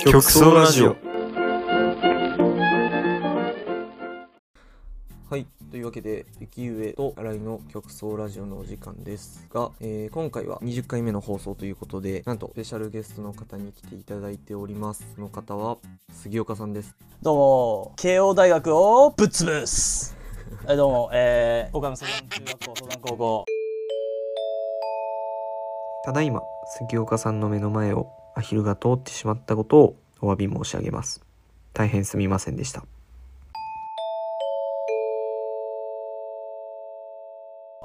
[0.00, 0.96] 曲奏ラジオ
[5.28, 5.46] はい。
[5.70, 15.04] というわけで、雪上と新井の曲奏ラジオのお時間ですが、えー今回は20回目の放送ということで、なんとスペシャルゲストの方に来ていただいております。
[15.16, 15.78] その方は、
[16.12, 16.96] 杉岡さんです。
[17.20, 20.16] どうも、慶応大学をぶっ潰す。
[20.64, 23.44] はい、どうも、えー、岡山相談中学校相談高校。
[26.04, 26.40] ただいま、
[26.78, 31.20] 杉岡さんの目の前をアヒルが通ってしまったことをお詫び申し上げます。
[31.72, 32.84] 大変すみませんでした。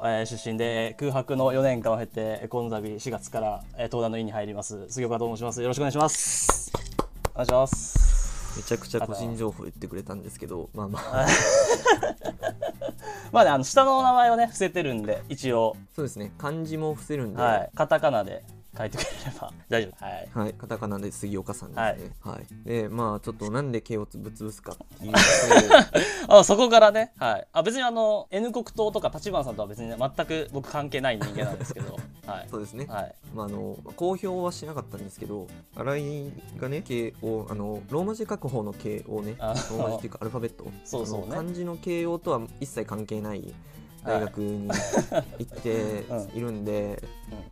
[0.06, 4.88] えー出身で空白の4年間を経て、この度4月から、えー、東大の院に入ります。
[4.90, 5.62] 杉岡と申します。
[5.64, 6.72] よろしくお願いします。
[7.34, 8.58] お願いします。
[8.58, 11.28] めちゃくちゃ個人情報言ってくれたんですけど、まあまあ、
[13.32, 18.44] まあね、あの、下の名前をね、伏せてるんで、一応、そうですね、漢字も伏せるんで、はい、カタカナで
[18.78, 19.54] 書いてくれれば。
[19.70, 20.06] 大丈夫。
[20.06, 20.30] はい。
[20.34, 22.12] はい、カタカナで杉岡さんですね。
[22.22, 22.46] ははい。
[22.66, 25.20] で、まあ、ちょっとなんで毛をぶつぶすかっていうと、
[26.40, 32.48] あそこからね、はい、あ別にあの N 国党とか立花さんとは別に、ね、全く僕関係ない人間なんですけど、 はい。
[32.50, 32.86] そうですね。
[32.90, 40.66] はい、まあ、あの公表はしなかったんですけど新井がね形をあのローマ字書く方の形をねロあーマ字っていうかアルファベット。
[40.84, 41.28] そうそうね。
[41.36, 43.54] 漢字の形容とは一切関係ない
[44.06, 44.70] 大学に
[45.40, 47.02] 行っているんで、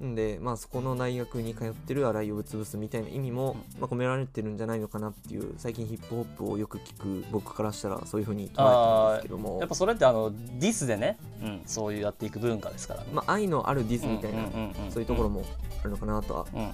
[0.03, 0.15] ん。
[0.15, 9.59] で、まあ、そこの大学に通ってる新井をぶつぶすみたいな意味も、まあ、込められてるんじゃないのかなっていう最近ヒップホップをよく聞く僕からしたらそういうふうに捉えたんですけども。
[9.59, 13.01] やっぱそれってあのディスでね、うん、そういうやっていく文化ですから。
[13.01, 15.43] ね、まあ、愛のあるディスみたいな、うんうんうんうんそういうところも
[15.81, 16.61] あるのかなとは、うん。
[16.61, 16.71] ま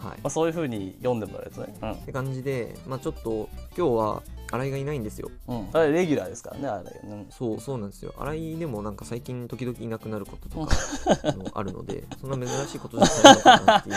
[0.00, 0.18] はい。
[0.24, 5.30] あ、そういうふうに読んでもらえるとね、って感じで、まあ、ちょっと今日は新井がいないんですよ。
[5.46, 5.58] うん。
[5.60, 7.26] うん、あれレギュラーですからねあれ、うん。
[7.30, 8.14] そうそうなんですよ。
[8.18, 10.76] 新井でもなんか最近時々いなくなることとか
[11.24, 13.96] あのあるので そんな珍しいことじゃないのかなっていう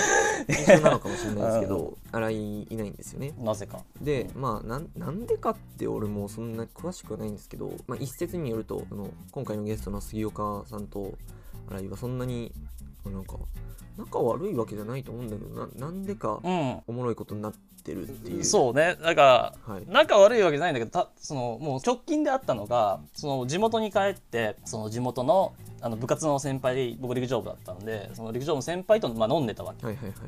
[0.49, 3.33] 印象なのかもしれないですけど新井いないんですよね。
[3.39, 3.83] なぜか。
[4.01, 11.13] でまあなんなんでかって俺もそんな詳しくはないんですけど、まあ、一説によるとあの今回のゲストの杉岡さんと
[11.69, 12.51] 新井はそんなに
[13.05, 13.37] なんか
[13.97, 16.81] 仲悪いわけじゃないと思うんだけどななんでかうん。
[16.87, 18.43] おもろいことになってるっていう。
[18.43, 18.97] そうね。
[19.01, 19.83] なんかはい。
[19.87, 25.53] 仲悪いわけじゃないんだけどたそのもう直近であったのがその地元に帰ってその地元の
[25.83, 29.85] あの部活の先輩僕陸上部だったんでその陸上部の先輩と、まあ、飲んでたわけ。
[29.85, 30.27] はいはいはいは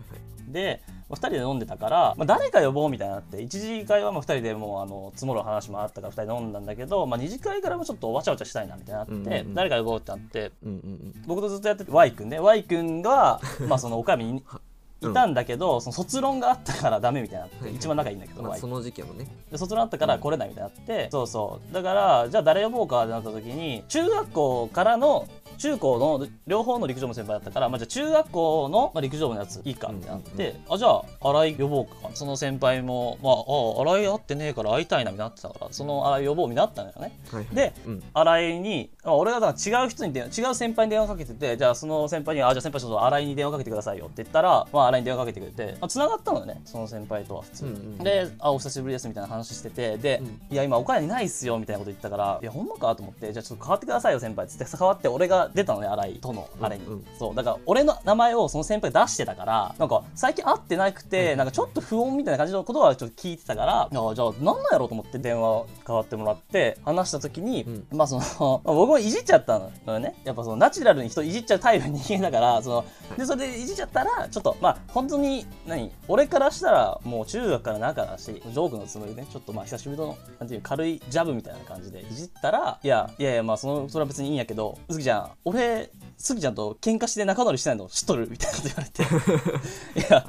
[0.50, 0.52] い。
[0.52, 9.54] で2人で飲んでたから、まあ、誰か呼ぼうみたいになって1次会はまあ2人でもうあの積もる話もあったから2人で飲んだんだけど、まあ、2次会からもちょっとわちゃわちゃしたいなみたいになって、うんうんうん。
[9.54, 11.24] 誰か呼ぼうってなってうんうんうん。
[11.26, 12.40] 僕とずっとやってて Y 君ね。
[12.40, 14.44] Y 君が、まあ、その岡山に
[15.02, 19.28] いたんだけど、その卒論があったからダメみたいになって、はいはい一番仲いいんだけど、まあその時期はね。
[19.52, 21.74] で卒論あったから来れないみたいになって、そうそう。
[21.74, 25.28] だからじゃあ誰呼ぼうかってなった時に中学校からの
[25.58, 32.10] 中高の両方の陸上部の先輩だったから、まあ、じゃあ中学校のまあ陸上部のやついいかってなって、あじゃあ新井呼ぼうか。
[32.14, 37.20] その先輩も、まあ、あ新井会ってねえから会いたいなみたいになってたからその新井呼ぼうになったのよね。
[37.32, 37.56] はいはい。
[37.56, 38.04] でうん。
[38.14, 47.66] 新井にあ俺がだから違う人に電話違う先輩に電話かけててじゃあその先輩にあじゃあ先輩ちょっと新井に電話かけてくださいよって言ったら、まあ、新井に電話かけてくれてつながったのよねその先輩とは普通。
[47.66, 47.98] に、うんうん。
[48.00, 57.06] であお久しぶりですみたいな話しててで、いや今岡山にないっすよみたいなこと言ったからいやほんまかと思ってじゃあちょっと変わってくださいよ先輩っつって変わって俺が出たのね新井とのあれに、うんうん。
[57.18, 67.98] そうだから俺の名前をその先輩出してたからなんか最近会ってなくて、なんかちょっと不穏みたいな感じのことはちょっと聞いてたからあじゃあ何なんやろうと思って電話変わってもらって話した時に、うん。
[67.98, 70.16] まあその、 まあ僕もいじっちゃったのよね。
[70.24, 72.86] やっぱそのナチュラルに人いじっちゃうタイプの人間だからその
[73.18, 88.28] でそれでいじっちゃったらちょっとまあ本当に何俺からしたらもう中学から仲だしジョークのつもりでねちょっとまあ久しぶりのなんていう軽いジャブみたいな感じでいじったらいやいやいやまあそのそれは別にいいんやけどスギちゃん俺スギちゃんと喧嘩して仲直りしてないの知っとる？
[88.30, 89.04] みたいなこと言われて。
[90.00, 90.26] いや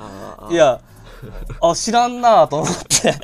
[0.50, 0.80] いや
[1.62, 3.18] あ知らんなと思って。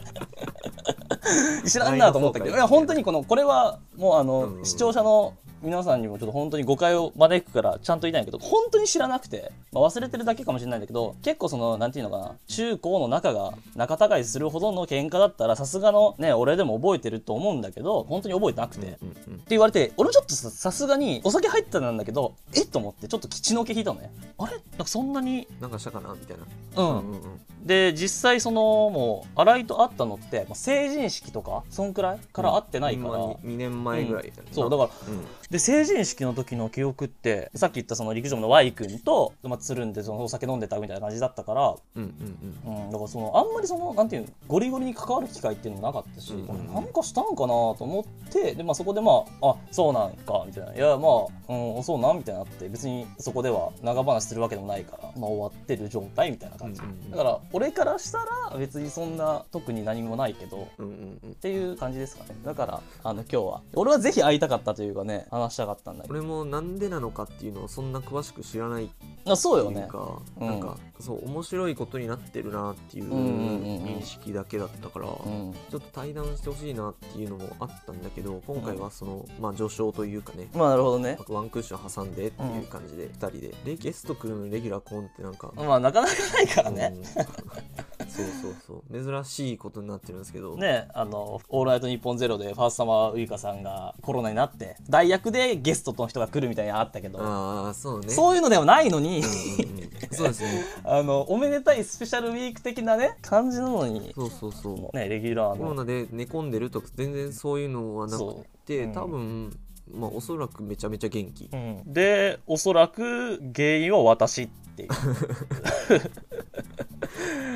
[1.69, 19.42] 知らんなと思ったけどいや本当にこのこれはもうあの、視聴者の皆さんにもちょっと本当に誤解を招くからちゃんと言いたいんだけど本当に知らなくて、まあ、忘れてるだけかもしれないんだけど結構そのなんていうのかな中高の仲が仲違いするほどの喧嘩だったらさすがのね俺でも覚えてると思うんだけど本当に覚えてなくて、ってうんうん。
[19.48, 24.10] 言われて俺もちょっとささすがにお酒入ってたんだけどえっと思ってちょっと血の気引いたのね。
[24.39, 24.53] あれ？
[24.53, 26.13] なんかそんなになんかしたかな？
[26.15, 26.83] みたいな。
[26.83, 27.22] うん、うんうん
[27.63, 34.48] で実際そのもう新井と会ったのってまあ成人式とかそんくらいから会ってないから、2年前ぐらいだね。
[34.51, 42.03] そうだからうんで成人式の時の記憶ってさっき言ったその陸上部の Y 君と、まあ、つるんでそのお酒飲んでたみたいな感じだったから、うん
[42.65, 46.75] うんうん、だからそのあんまりそのなんていうのゴリゴリに関わる機会っていうのもなかったし、うんうんうん。
[46.75, 50.75] なんかしたんかなと思ってで、まあ、そこでまああそうなんかみたいな。
[50.75, 51.09] いやま
[51.51, 57.10] あ、うん、そうなんみたいになって別にそこでは長話するわけでもないから、まあ、終わってる状態みたいな感じ、うんうんうん。
[57.10, 61.31] だから俺からしたら別にそんな特に何もないけどうんうんうん。
[61.33, 62.31] っていう感じですかね。
[62.43, 63.60] だからあの今日は。
[63.75, 66.15] 俺はぜひ会いたかったというかね話したかったんだけど。
[66.15, 68.94] 俺もなんでなのかっていうのをそんな詳しく知らないって
[69.27, 69.83] あそうよね。
[69.83, 70.47] いうか、うん。
[70.47, 75.54] なんかそう面白いことになってるなっていう認識だけだったから、うん。
[75.71, 80.48] ちょっと対談してほしいなっていうのもあったんだけど今回はその、まあ序章というかね。
[80.54, 81.18] まあなるほどね。
[81.28, 83.54] ワンクッション挟んでっていう感じで2人で。
[83.65, 87.03] でゲスト来るのにレギュラーコンってなんか、まあなかなかないからね、うん
[88.16, 89.04] そうそうそう。
[89.04, 98.09] 珍しいことになってるんですけど、ねあの「オールナイトニッポンゼロでファーストサマーウイカさんがコロナになって代役でゲストの人が来るみたいなのあったけど、ああそうね。
[98.10, 99.91] そういうのではないのに、うんうんうん。
[100.10, 100.64] そうですね。
[100.84, 104.97] あのおめでたいスペシャルウィーク的なね感じなのに、そうそうそう。
[104.97, 105.56] ね、レギュラーの。
[105.56, 108.92] コロナで寝込んでるとか全然そういうのはなくそて、うん。
[108.92, 109.59] 多分
[109.91, 111.82] まあおそらくめちゃめちゃ元気、うん。
[111.92, 114.88] でおそらく原因は私っていう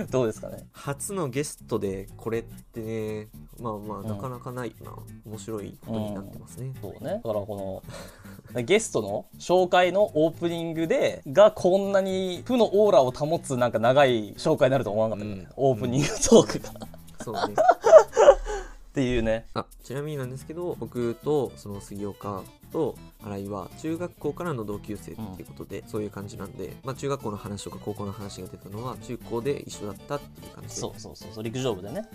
[0.10, 0.66] どうですかね？
[0.72, 3.28] 初のゲストでこれってね
[3.60, 4.06] まあまあん。
[4.06, 4.92] なかなかないな、
[5.26, 7.20] 面白いことになってますね、そうね。
[7.24, 7.82] だからこ
[8.54, 15.52] の ゲストの紹介のオープニングでがこんなに負のオーラを保つなんか長い紹介になると思わなかったよね、うん。
[15.56, 16.72] オープニングトークが、
[17.24, 17.54] そうね
[18.96, 19.44] っていうね。
[19.52, 30.75] あちなみになんですけど僕とその杉岡と新井は中学校からの同級生っていうことで、そういう感じなんで、まあ、中学校の話とか高校の話が出たのは中高で一緒だったっていう感じで。
[30.76, 31.32] そうそうそう。
[31.34, 32.08] そう陸上部でね、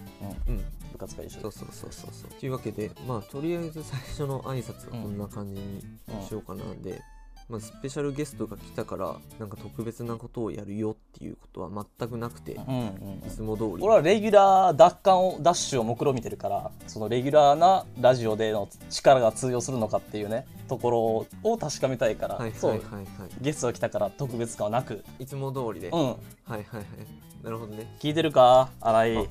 [0.47, 0.63] うん、うん。
[0.91, 1.41] 部活が一緒で。
[1.43, 2.31] そうそうそうそうそう。
[2.39, 5.83] というわけでまあとりあえず最初の挨拶はこんな感じに
[6.27, 6.63] しようかな。
[6.81, 6.99] で、
[7.51, 13.27] まあ、スペシャルゲストが来たからなんか特別なことをやるよっていうことは全くなくて、うんうんうん。
[13.27, 13.83] いつも通り。
[13.83, 20.99] 俺はレギュラー奪還をダッシュを目論見てるからそのレギュラーなラジオでの力が通用するのかっていうねところ
[21.43, 22.79] を確かめたいから、はいはいそうはい。
[22.79, 23.07] はい
[23.41, 25.03] ゲストが来たから特別感はなく。
[25.19, 25.97] いつも通りで、うん。
[25.97, 26.15] はい
[26.45, 26.85] はいはい。
[27.43, 27.95] なるほどね。
[27.99, 28.69] 聞いてるか？
[28.79, 29.29] 新井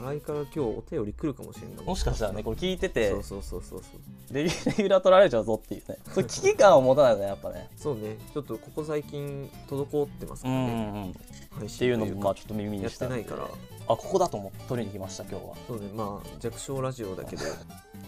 [0.00, 1.82] あ新井から今日お便り来るかもしれんな。
[1.82, 4.34] いもしかしたらねこれ聞いててそうそうそうそうそう。
[4.34, 5.98] レギュラー取られちゃうぞっていうね。
[6.14, 7.68] そ危機感を持たないとねやっぱね。
[7.76, 8.16] そうね。
[8.32, 11.10] ちょっとここ最近滞ってますかうんうらね、んうん。
[11.10, 11.14] っ
[11.58, 13.44] 配信ていうのもまあちょっと耳にやっしてないから。
[13.90, 15.54] あここだと思って取りに来ました今日は。
[15.66, 15.88] そうね。
[15.94, 17.42] まあ弱小ラジオだけど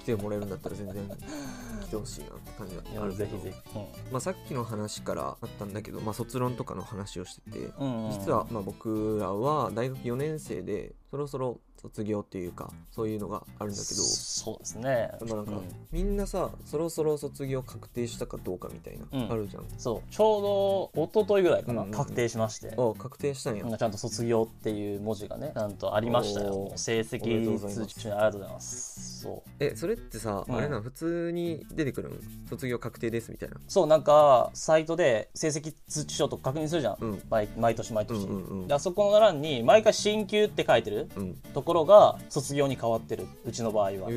[0.00, 1.08] 来てもらえるんだったら全然
[1.82, 3.30] 来てほしいなって感じがあるけど。
[3.30, 3.78] ぜひぜひ。
[4.12, 8.12] まあ、さっきの話からあったんだけど、まあ、卒論とかの話をしててうんうんうん。
[8.12, 14.00] 実はまあ僕らは大学4年生でそろそろ卒業っていうかそういうのがあるんだけど。
[14.02, 15.10] そうですね。
[15.26, 15.62] まあなんか、うん。
[15.90, 19.32] みんなさそろそろ卒業確定したかどうかみたいな、うん。
[19.32, 19.64] あるじゃん。
[19.76, 20.12] そう。
[20.12, 21.98] ちょうど一昨日ぐらいかな、うんうんうん。
[21.98, 22.74] 確定しまして。
[22.76, 26.72] あ確定したんや、ちゃんと卒業っていう文字がねちゃんとありましたよ。
[26.76, 29.20] 成績通知中にありがとうございます。
[29.22, 29.50] そう。
[29.58, 30.54] えそれってさ、うん。
[30.54, 33.56] あれな普通に出てくるん卒業確定ですみたいな。
[33.66, 37.22] そうなんかサイトで成績通知書とか確認するじゃん。
[37.30, 38.68] 毎毎年毎年、うんうんうん。
[38.68, 41.34] であそこの欄に毎回進級って書いてるうん。
[41.54, 44.08] ところが卒業に変わってるうちの場合は、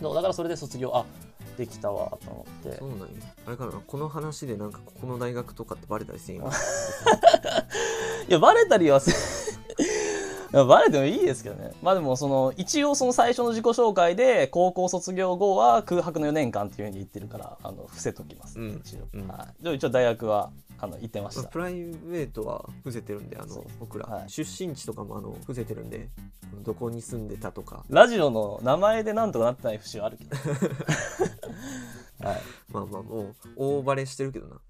[0.00, 1.04] そうだからそれで卒業あ
[1.56, 2.78] できたわと思って。
[2.78, 3.06] そうなんや。
[3.46, 6.50] あれかなこの話でなんかここの大学とかってバレたりせんよ
[8.28, 9.12] いやバレたりはせ
[10.68, 11.72] バレてもいいですけどね。
[11.82, 18.82] まあでもその一応その最初の自己紹介で高校卒業後は空白の4年間っていうふうに言ってるからあの伏せときます、うん。
[18.84, 19.28] 一応、うん。
[19.28, 21.48] はい、でも一応大学はあの行ってました。
[21.48, 24.30] プライベートは伏せてるんであの僕ら、はい。
[24.30, 26.10] 出身地とかもあの伏せてるんで
[26.62, 30.36] どこに住んでたとかラジオの名前でなんとかなってない節はあるけど。
[32.28, 32.40] はい。
[32.70, 34.60] まあまあもう大バレしてるけどな。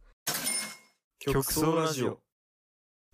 [1.19, 2.21] 曲奏ラジオ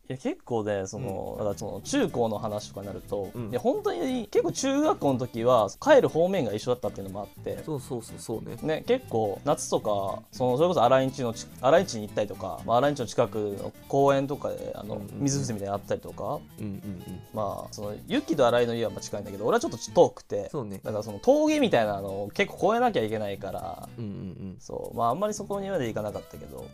[0.09, 3.50] いや結構ねその、だからその中高の話とかになると、うん。
[3.50, 7.62] いや本当に結構中学校の時は帰る方面が一緒だったっていうのもあって。
[7.62, 8.57] そうそうそうそうね。
[8.62, 15.21] ね、結構夏とかそのそれこそ新井地のち新井地に行ったりとか、まあ、新井地の近くの公園とかであのうんうんうん。
[15.21, 16.75] 水伏せみたいなのあったりとか、うんうんう
[17.11, 17.21] ん。
[17.35, 20.81] まあそのユと新井の家はまあ近いんだけど俺はちょっと遠くてそうね。
[20.83, 26.67] だからその峠みたいなのを結構越えなきゃいけないからうんうんそうまああんまりそこにまで行かなかったけど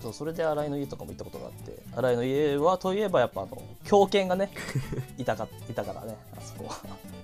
[0.00, 4.50] そうそれで新井の家とかも行ったことがあって新井の家はといえばやっぱあの狂犬がね
[5.18, 6.78] いたかいたからねあそこは。
[6.84, 7.18] うん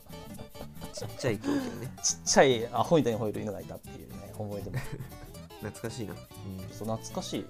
[0.95, 1.93] ちっちゃい狂犬ね。
[2.03, 4.77] ちっちゃいアホみたいに吠える犬がいたっていうね思い出も。
[5.59, 6.19] 懐かしいな、うん、
[6.71, 7.49] そう懐かしい、うん、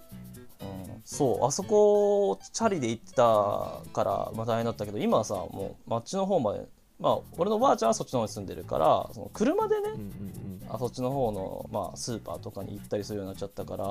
[1.04, 6.66] そうあそこチャリで行ってたから、まあ、大変だったけど今はさもう町の方まで
[7.00, 10.54] まあ俺のおばあちゃんはそっちの方に住んでるからその車でねうんうんうん。
[10.68, 13.84] あそっちの方の、まあ、スーパーとかに行ったりするようになっちゃったから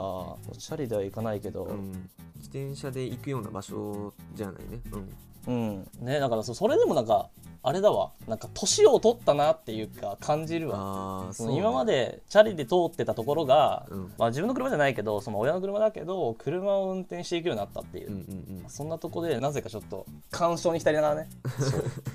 [0.57, 4.79] チャリでは行かないけど、うん、自転車で行くような場所じゃないね。
[4.91, 5.09] うん。
[5.45, 6.05] うん。
[6.05, 7.29] ねだからそそれでもなんか
[7.63, 8.11] あれだわ。
[8.27, 10.77] なんか年を取ったなっていうか感じるわ。
[10.77, 14.13] ああその今までチャリで通ってたところが、うん。
[14.19, 18.69] まあ、自分の車じゃないけどその親の車だけど車を運転していくようになったっていう、うんうんうん。
[18.69, 21.29] そんなとこでなぜかちょっと感傷に浸りながらね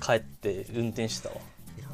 [0.01, 1.41] 帰って運転してたわ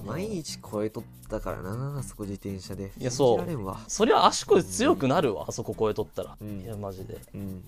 [0.05, 2.91] 毎日超えとったからなあそこ自転車で。
[2.97, 3.37] いやそう。
[3.37, 3.79] 信じられんわ。
[3.87, 6.61] そりゃ足腰強くなるわあそこ越えとったら、うん。
[6.61, 7.17] いやマジで。
[7.33, 7.41] うん。
[7.41, 7.61] うん。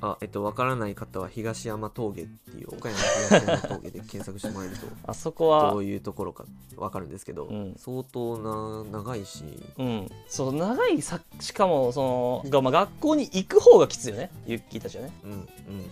[0.00, 6.44] あえっとわからない方は東山峠っていう岡山の東山峠で検索してもらえると あそこはどういうところか
[6.76, 7.74] わかるんですけど、うん。
[7.76, 9.44] 相当な長いし。
[9.78, 14.30] うん、そう長いさしかもそのが、まあ、学校に行く方がきついよね。
[14.46, 15.38] ユッキーたちはね、うんうん、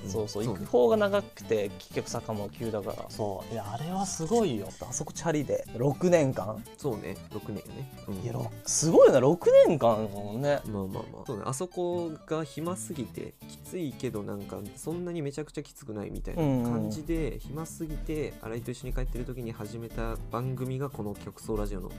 [0.05, 3.05] うん、そうそう行くね方が長くて結局坂も急だから。
[3.11, 3.53] そう。
[3.53, 4.69] いやあれはすごいよ。
[4.81, 5.65] あそこチャリで。
[5.75, 6.63] 6年間？
[6.79, 7.17] そうね。
[7.31, 8.15] 6年よね、うん。
[8.23, 9.21] いやろすごいよな。
[9.21, 10.61] 6年間だもんね。
[10.67, 11.27] まあまあまあ。
[11.27, 11.43] そうね。
[11.47, 21.95] あそこが暇すぎてきついけどなんかそんなにめちゃくちゃきつくないみたいな感じで、暇すぎて新井と一緒に帰ってる時に始めた番組がこの曲奏ラジオの、ま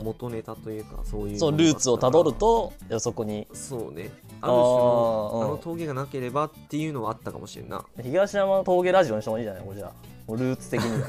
[0.00, 3.46] あ元ネタというかそういうそうルーツをたどるとそこに。
[3.52, 4.10] そうね。
[4.40, 5.44] ある種のうん。
[5.44, 7.84] あの峠がなければっていうのはあったかもしれんな。
[8.02, 9.62] 東山峠ラジオにしてもいいじゃない？
[9.62, 9.92] これじゃ
[10.28, 11.08] ルーツ的には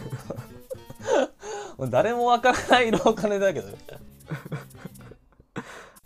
[1.89, 3.67] 誰もわからないローカルだけど。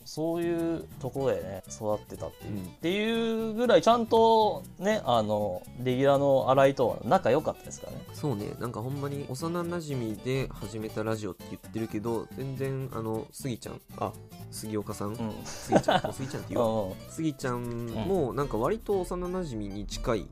[0.09, 2.63] そういうところでね育ってたっていう、うん。
[2.63, 7.99] っていうぐらいちゃんとねあのレギュラーの新井とは仲良かったですからね。
[8.13, 8.47] そうね。
[8.59, 14.11] なんかほんまに幼なじみで始めたラジオって言ってるけど全然あのスギちゃんあ
[14.49, 15.33] 杉岡さん、うん。
[15.45, 16.03] スギちゃん。
[16.03, 16.65] もうスギちゃんって言う。
[16.65, 20.27] わ うスギちゃんもなんか割と幼なじみに近い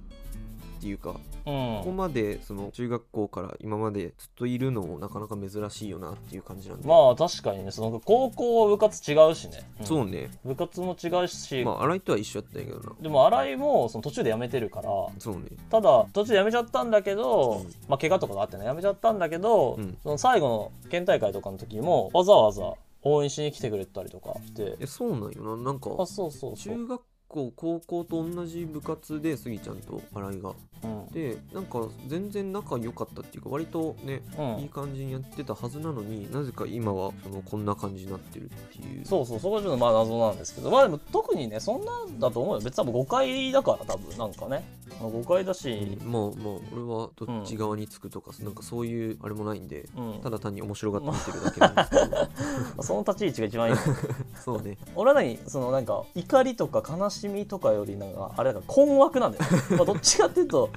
[0.77, 1.13] っていうか、ん。
[1.43, 7.71] ここまでその中学校から今までずっといるのもなかなか珍しいよなっていう感じなんで、まあ確かにね。
[7.71, 9.85] その高校は部活違うしね、ん。
[9.85, 10.29] そうね。
[10.45, 12.95] 部活も違うし、まあ新井とは一緒やったんやけどな。
[13.01, 15.43] でも新井もその途中で辞めてるからそうね。
[15.69, 17.73] ただ途中で辞めちゃったんだけど、うん。
[17.87, 19.97] まあ怪我とかがあってね辞めちゃったんだけど、うん。
[20.03, 24.75] その最後の県大会とかの時もわざわざ応援しに来てくれたりとかして。
[24.79, 25.63] えそうなんよな。
[25.63, 30.53] なんかあそうそうそう、中学校高校と同じ部活でスギちゃんと新井が。
[30.83, 31.07] うん。
[31.07, 34.61] でなんか全然仲良かったっていうか割とねうん。
[34.61, 39.05] いい感じにやってたはずなのになぜか今はそのこんな感じになってるっていう。
[39.05, 40.69] そうそうそこはちょっとまあ謎なんですけど。
[40.69, 42.61] まあでも特にねそんなんだと思うよ。
[42.61, 44.63] 別に多分誤解だから多分なんかね、
[44.99, 46.31] まあ、誤解だし、まあまあ
[46.73, 50.21] 俺はどっち側につくとか、なんかそういうあれもないんでうん。
[50.21, 52.11] ただ単に面白がって見てるだけなんですけど。
[52.11, 52.29] ま
[52.79, 53.75] あその立ち位置が一番いい。
[54.43, 54.77] そうね。
[54.95, 59.43] 俺は何そのなんか怒りとか悲しみとかよりなんかあれだから困惑なんだよ、
[59.77, 60.69] まあ、どっちかっていうと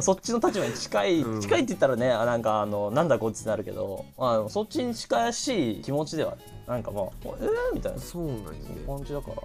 [0.00, 1.40] そっちの立場に近い、うん。
[1.40, 6.36] 近いって言ったらねあなんかあのなんだこいつってなるけど、まあ、そっちに近しい気持ちでは
[6.66, 7.98] なんかもうえー、みたいな。
[7.98, 8.58] そうなんよね。
[8.86, 9.42] 感じだから。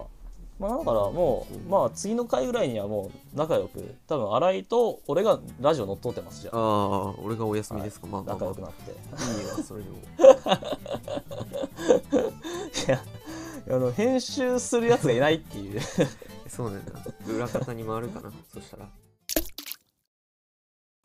[0.58, 6.56] まあ、だからもう、まあ、次の回ぐらいにはもう仲良く多分新井と俺がラジオ乗っ取ってますじゃあ。
[6.56, 8.50] ああ俺がお休みですか、まあまあまあ。
[8.50, 8.90] 仲良くなって。
[8.92, 8.94] い
[9.44, 9.96] いわそれでも
[12.86, 13.02] いや
[13.68, 15.80] あの編集するやつがいないっていう。
[16.48, 16.92] そうなんだ
[17.26, 18.88] 裏方に回るかなそしたら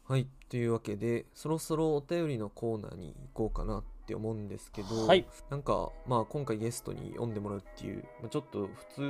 [0.09, 5.27] はいというわけでそろそろお便りのコーナーに行こうかなって思うんですけど、はい。
[5.51, 9.01] なんかまあ今回ゲストに読んでもらうっていう、まあ、ちょっと普通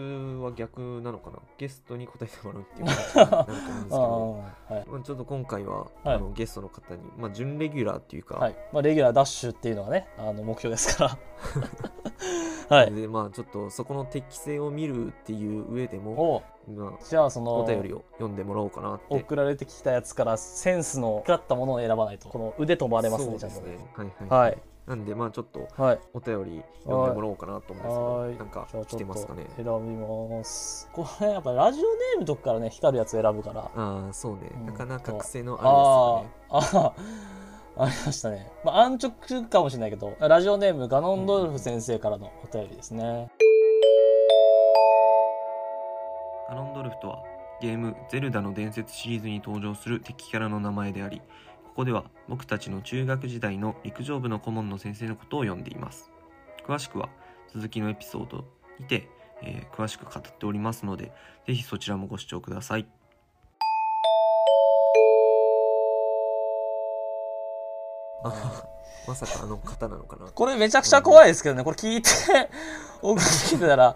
[0.43, 1.39] は逆なのかな？
[1.57, 5.89] ゲストに答えてもらうっていう形になると思うんですけ あどはい、まあ、ちょっと今回は、はい。
[6.03, 8.55] あのゲストの方に、まあ、準レギュラーっていうか、はい。
[8.73, 11.17] まあ、レギュラーダッシュっていうのがねあの目標ですから
[12.69, 12.93] はい。
[12.93, 16.43] でまあちょっとそこの適性を見るっていう上でも、
[17.03, 19.03] じゃあそのお便りを読んでもらおうかなって。
[19.09, 22.29] 送られてきたやつからセンスの光ったものを選ばないと。
[22.29, 23.59] この腕飛ばれますねちゃんと。
[23.59, 24.57] はいはい、はい。
[24.85, 25.99] なんでまあちょっとはい。
[26.13, 28.37] お便り読んでもらおうかなと思うんですけどはい。
[28.37, 29.45] なんか来てますかね？
[29.55, 30.89] 選びます。
[30.93, 33.61] これやっぱラジオネームとかからね光るやつ選ぶから。
[33.75, 36.79] ああそうね、うんなかなか癖のあああー。
[36.79, 37.48] あー
[37.79, 43.29] ありましたね、まあ、安直かもしれないけどラジオネームガノンドルフ先生からのお便りですね、るやつね
[46.49, 47.23] アロンドルフとは
[47.61, 51.21] ゲーム「ゼルダの伝説」シリーズに登場する敵キャラの名前であり
[51.63, 56.11] ここでは僕たちの中学時代の陸上部の顧問の先生のことを呼んでいます。
[56.67, 57.07] 詳しくは
[57.53, 58.45] 続きのエピソード
[58.79, 59.07] にて、
[59.41, 61.13] えー詳しく語っておりますので
[61.47, 62.98] ぜひそちらもご視聴ください。
[68.23, 68.63] あ
[69.07, 70.27] まさかあの方なのかな？
[70.31, 71.63] これめちゃくちゃ怖いですけどね。
[71.63, 72.09] これ聞いて
[73.01, 73.95] 僕聞いてたら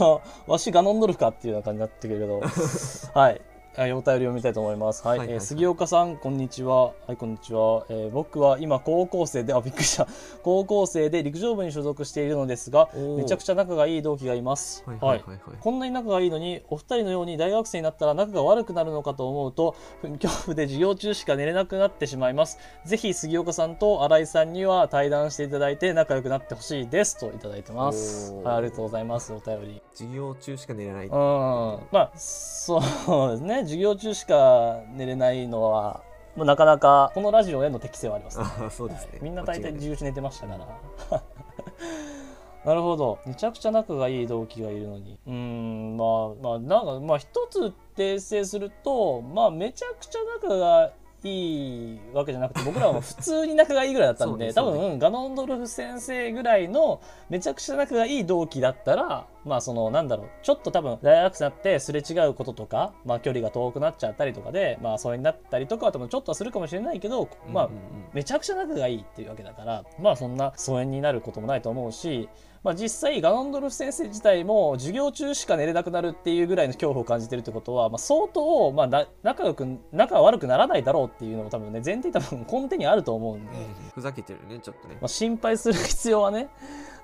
[0.00, 3.20] のわしガノンドルフかっていうような感じになってくるけど。
[3.20, 3.40] はい。
[3.74, 5.02] はい、お便り読みたいと思います。
[5.06, 6.88] はい、はいはいはいえー杉岡さん、こんにちは。
[7.06, 7.86] はい、こんにちは。
[7.88, 10.06] えー僕は今高校生で、あ、びっくりした。
[10.44, 14.84] 高校生で陸上部に所属しているのですが、めちゃくちゃ仲がいい同期がいます。
[14.86, 15.22] はいはい
[15.60, 19.74] こんなに仲がいいのに、お二人のように大学生になったら仲が悪くなるのかと思うと、
[20.20, 22.58] 恐怖で授業中しか寝れなくなってしまいます。
[22.84, 28.34] ぜひ杉岡さんと新井さんには対談していただいて仲良くなってほしいですといただいてます。
[28.34, 29.32] はい、ありがとうございます。
[29.32, 29.82] お便り。
[29.94, 36.02] 授業中しか寝れないうん、まあそうですね授業中しか寝れないのは
[36.36, 38.44] もうなかなかこのラジオへの適性はあります、ね。
[38.70, 40.56] そうですね、みんな大体授業中寝てましたか
[41.10, 41.22] ら。
[42.64, 43.18] なるほど。
[43.26, 45.18] めちゃくちゃ仲がいい同期がいるのに。
[45.26, 50.92] うーんまあまあなんかまあ一つ訂正するとまあめちゃくちゃ仲が
[51.24, 57.00] いいわけじゃなくて僕らは普通に仲がいいぐらいだったんで、多分ガノンドルフ先生ぐらいの
[57.30, 67.70] めちゃくちゃ仲がいい同期だったらまあそのなんだろうちょっと多分大学生になってすれ違うこととか、まあ、距離が遠くなっちゃったりとかでまあそれになったりとかは多分ちょっとはするかもしれないけど、まあ
[68.12, 72.28] めちゃくちゃ仲がいいっていうわけだからまあそんな疎遠になることもないと思うし、
[72.64, 83.52] まあ、実際ガノンドルフ先生自体も授業中しか寝れなくなるっていうぐらいの恐怖を感じてるってことは、まあ、相当、まあ、な仲良く仲悪くならないだろうっていうのも多分ね前提多分根底にあると思うんで、
[83.94, 84.94] ふざけてるねちょっとね。
[85.00, 86.48] まあ、心配する必要はね、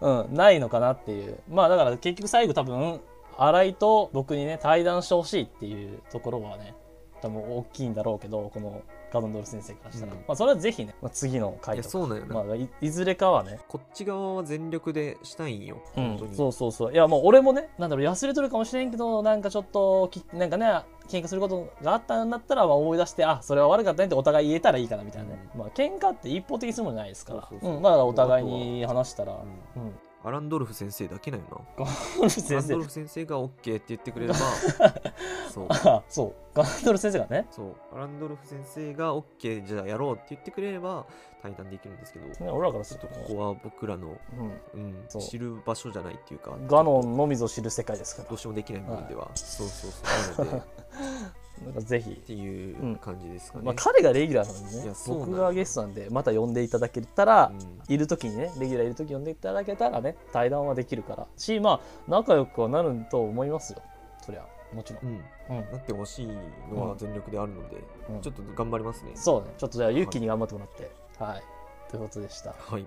[0.01, 1.41] うん、ないのかなっていう。
[1.51, 3.01] まあだから結局最後多分
[3.37, 6.75] 新井と僕にね対談してほしいっていうところはね
[7.21, 10.19] 多分大きいんだろうけどこのガノンドルフ先生からしたら、うん。
[10.19, 11.89] まあ、それはぜひね、まあ、次の回とか。
[11.89, 16.37] そうなんよな、まあ、いいずれかはね、こっち側は全力でしたいんよ、うん、本当に。
[16.37, 16.93] そうそうそう。
[16.93, 20.67] いやもう俺もねなんだろう忘れとるかもしれんけどなんかちょっときなんかね
[21.09, 27.71] 喧嘩することがあったんだったら、まあ、思い出してあそれは悪かったねってお互い言えたらいいかなみたいなね、まあ喧嘩って一方的にするもんじゃないですから。
[27.81, 29.83] まあお互いに話したら、うん。
[29.83, 29.95] うん、
[30.25, 31.47] アランドルフ先生だけなんよ
[31.79, 31.85] な。
[31.85, 34.39] ガノンドルフア先ンドルフ先生が OK って言ってくれれば
[35.49, 35.67] そう。
[35.71, 36.35] あそう。
[36.55, 37.47] ガノンドルフ先生がね。
[37.51, 37.75] そう。
[37.95, 41.07] アランドルフ先生が OK じゃあやろうって言ってくれれば
[41.41, 42.35] 対談できるんですけど。
[42.35, 44.19] ちね俺らからするととここは僕らの、
[44.75, 45.23] うん、うん、そう。
[45.23, 48.29] 知る場所じゃないっていうかガノンのみぞ知る世界ですから。
[48.29, 49.91] どうしようもできない部分では、そうそう
[50.37, 50.47] そう。
[50.47, 50.59] なので。
[50.59, 50.63] っ
[51.65, 54.95] なんかぜひ、ていう感じですかね、まあ、彼がレギュラーなんでね。
[55.07, 57.95] 僕がゲストなんでまた呼んでいただけたら、うん。
[57.95, 63.83] いる時にねレギュラーいる時呼んでいただけたらね対談はできるからしまあ仲良くはなると思いますよ。
[64.21, 65.13] そりゃもちろん、
[65.51, 66.27] うん、うん、なってほしい
[66.71, 67.77] のは全力であるので、
[68.11, 68.21] うん。
[68.21, 69.13] ちょっと頑張りますね。
[69.15, 69.55] そうね。
[69.57, 70.91] ちょっとじゃあユッキーに頑張ってもらって。
[71.19, 71.43] はい、
[71.91, 72.51] ということでした。
[72.51, 72.87] はい。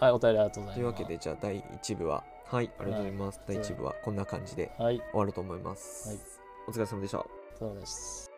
[0.00, 0.74] はいお便りありがとうございます。
[0.74, 3.38] というわけで、じゃあ第1部は、はい、ありがとうございます。
[3.38, 3.56] はい。
[3.56, 4.98] 第1部はこんな感じではい。
[4.98, 6.08] 終わると思います。
[6.08, 6.18] はい。
[6.68, 7.43] お疲れ様でした。
[7.58, 8.33] そうです。